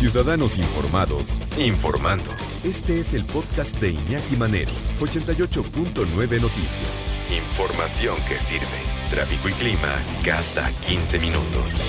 [0.00, 2.30] Ciudadanos Informados, informando.
[2.64, 7.12] Este es el podcast de Iñaki Manero, 88.9 Noticias.
[7.30, 8.64] Información que sirve.
[9.10, 11.84] Tráfico y clima cada 15 minutos.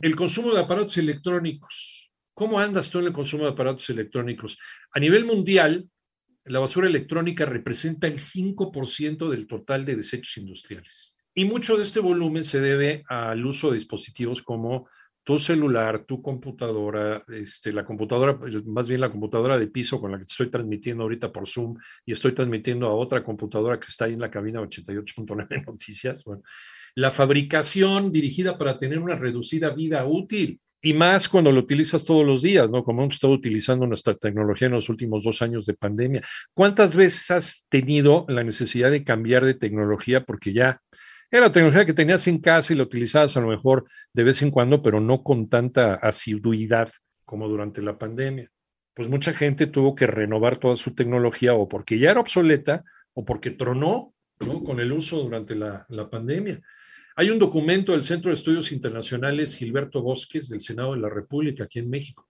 [0.00, 2.10] El consumo de aparatos electrónicos.
[2.32, 4.58] ¿Cómo andas tú en el consumo de aparatos electrónicos?
[4.90, 5.86] A nivel mundial,
[6.46, 11.18] la basura electrónica representa el 5% del total de desechos industriales.
[11.34, 14.88] Y mucho de este volumen se debe al uso de dispositivos como
[15.26, 20.18] tu celular, tu computadora, este, la computadora, más bien la computadora de piso con la
[20.18, 24.12] que estoy transmitiendo ahorita por Zoom y estoy transmitiendo a otra computadora que está ahí
[24.12, 26.22] en la cabina 88.9 Noticias.
[26.22, 26.42] Bueno,
[26.94, 32.24] la fabricación dirigida para tener una reducida vida útil y más cuando lo utilizas todos
[32.24, 32.84] los días, ¿no?
[32.84, 36.22] Como hemos estado utilizando nuestra tecnología en los últimos dos años de pandemia.
[36.54, 40.80] ¿Cuántas veces has tenido la necesidad de cambiar de tecnología porque ya
[41.30, 44.50] era tecnología que tenías en casa y la utilizabas a lo mejor de vez en
[44.50, 46.90] cuando, pero no con tanta asiduidad
[47.24, 48.50] como durante la pandemia.
[48.94, 53.24] Pues mucha gente tuvo que renovar toda su tecnología o porque ya era obsoleta o
[53.24, 54.62] porque tronó ¿no?
[54.62, 56.60] con el uso durante la, la pandemia.
[57.16, 61.64] Hay un documento del Centro de Estudios Internacionales Gilberto Bosques del Senado de la República
[61.64, 62.28] aquí en México.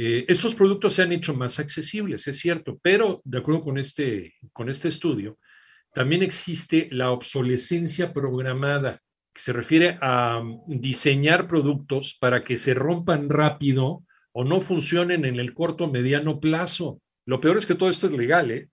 [0.00, 4.34] Eh, estos productos se han hecho más accesibles, es cierto, pero de acuerdo con este,
[4.52, 5.38] con este estudio,
[5.92, 9.00] también existe la obsolescencia programada,
[9.32, 15.24] que se refiere a um, diseñar productos para que se rompan rápido o no funcionen
[15.24, 17.00] en el corto o mediano plazo.
[17.24, 18.68] Lo peor es que todo esto es legal, ¿eh?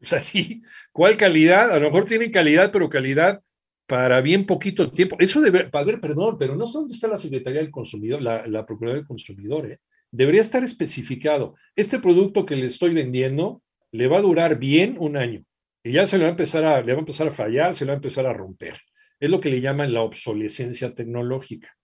[0.00, 0.62] O sea, sí,
[0.92, 1.70] ¿cuál calidad?
[1.72, 3.42] A lo mejor tienen calidad, pero calidad
[3.86, 5.16] para bien poquito tiempo.
[5.20, 8.46] Eso debe, a ver, perdón, pero no sé dónde está la Secretaría del Consumidor, la,
[8.46, 9.80] la Procuraduría del Consumidor, ¿eh?
[10.10, 11.56] Debería estar especificado.
[11.74, 15.44] Este producto que le estoy vendiendo le va a durar bien un año
[15.86, 17.84] y ya se le va a empezar a, le va a empezar a fallar, se
[17.84, 18.74] le va a empezar a romper.
[19.20, 21.76] Es lo que le llaman la obsolescencia tecnológica.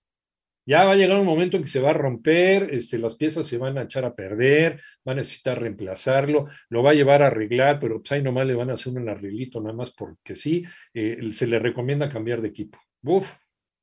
[0.67, 3.47] Ya va a llegar un momento en que se va a romper, este, las piezas
[3.47, 7.29] se van a echar a perder, va a necesitar reemplazarlo, lo va a llevar a
[7.29, 10.65] arreglar, pero pues ahí nomás le van a hacer un arreglito, nada más porque sí,
[10.93, 12.81] eh, se le recomienda cambiar de equipo.
[13.05, 13.37] Uf,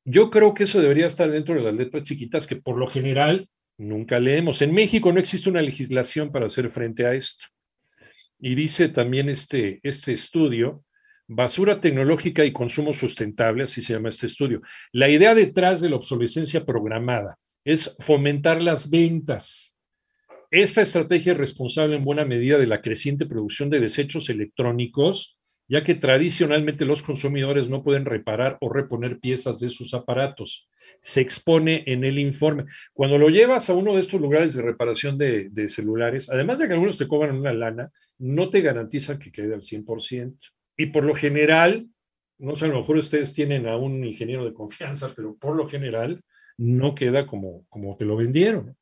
[0.03, 3.49] yo creo que eso debería estar dentro de las letras chiquitas que por lo general
[3.77, 4.61] nunca leemos.
[4.61, 7.45] En México no existe una legislación para hacer frente a esto.
[8.39, 10.83] Y dice también este, este estudio,
[11.27, 14.61] basura tecnológica y consumo sustentable, así se llama este estudio.
[14.91, 19.75] La idea detrás de la obsolescencia programada es fomentar las ventas.
[20.51, 25.38] Esta estrategia es responsable en buena medida de la creciente producción de desechos electrónicos,
[25.69, 30.67] ya que tradicionalmente los consumidores no pueden reparar o reponer piezas de sus aparatos.
[30.99, 32.65] Se expone en el informe.
[32.91, 36.73] Cuando lo llevas a uno de estos lugares de reparación de, celulares, además de que
[36.73, 40.35] algunos te cobran una lana, no te garantizan que quede al 100%.
[40.75, 41.87] Y por lo general,
[42.39, 45.69] no sé, a lo mejor ustedes tienen a un ingeniero de confianza, pero por lo
[45.69, 46.21] general
[46.57, 48.75] no queda como, como te lo vendieron.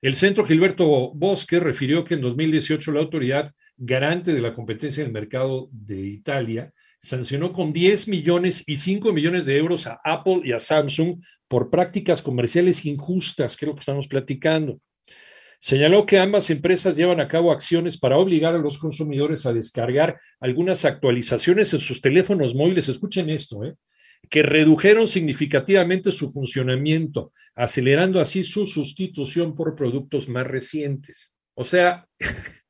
[0.00, 5.06] El Centro Gilberto Bosque refirió que en 2018 la autoridad garante de la competencia en
[5.06, 10.40] el mercado de Italia sancionó con 10 millones y 5 millones de euros a Apple
[10.44, 14.80] y a Samsung por prácticas comerciales injustas, que es lo que estamos platicando.
[15.60, 20.20] Señaló que ambas empresas llevan a cabo acciones para obligar a los consumidores a descargar
[20.40, 22.88] algunas actualizaciones en sus teléfonos móviles.
[22.88, 23.74] Escuchen esto, ¿eh?
[24.30, 31.32] que redujeron significativamente su funcionamiento, acelerando así su sustitución por productos más recientes.
[31.54, 32.06] O sea,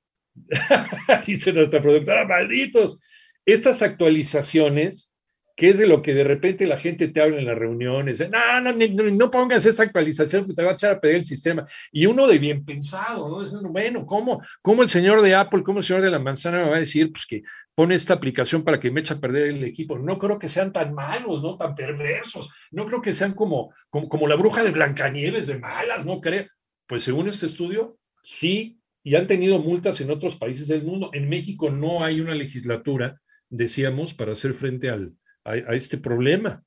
[1.26, 3.00] dice nuestra productora, malditos,
[3.44, 5.12] estas actualizaciones
[5.58, 8.60] que es de lo que de repente la gente te habla en las reuniones, no,
[8.60, 11.66] no, no, no pongas esa actualización que te va a echar a pedir el sistema.
[11.90, 13.68] Y uno de bien pensado, ¿no?
[13.68, 16.76] bueno, ¿cómo, ¿cómo el señor de Apple, cómo el señor de la manzana me va
[16.76, 17.42] a decir pues, que
[17.74, 19.98] pone esta aplicación para que me eche a perder el equipo?
[19.98, 21.56] No creo que sean tan malos, ¿no?
[21.56, 22.48] Tan perversos.
[22.70, 26.46] No creo que sean como, como, como la bruja de Blancanieves de malas, ¿no creo?
[26.86, 31.10] Pues según este estudio, sí, y han tenido multas en otros países del mundo.
[31.12, 35.14] En México no hay una legislatura, decíamos, para hacer frente al,
[35.44, 36.62] a, este problema.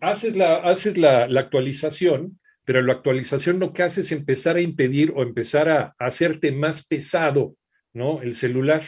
[0.00, 5.12] Haces, la, haces la, actualización, pero la actualización lo que hace es empezar a impedir
[5.14, 7.56] o empezar a, hacerte más pesado,
[7.92, 8.22] ¿no?
[8.22, 8.82] El celular,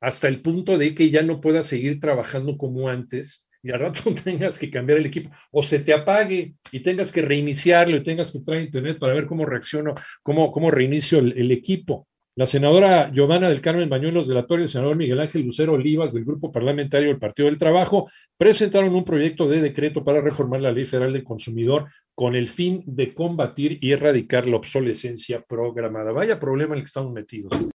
[0.00, 4.14] hasta el punto de que ya no puedas seguir trabajando como antes y al rato
[4.24, 8.32] tengas que cambiar el equipo o se te apague y tengas que reiniciarlo y tengas
[8.32, 12.08] que traer internet para ver cómo reacciono, cómo, cómo reinicio el equipo.
[12.40, 16.24] La senadora Giovanna del Carmen Bañuelos de la el senador Miguel Ángel Lucero Olivas del
[16.24, 18.08] Grupo Parlamentario del Partido del Trabajo
[18.38, 22.82] presentaron un proyecto de decreto para reformar la Ley Federal del Consumidor con el fin
[22.86, 26.12] de combatir y erradicar la obsolescencia programada.
[26.12, 27.52] Vaya problema en el que estamos metidos.